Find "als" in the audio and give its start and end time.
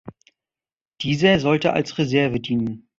1.73-1.99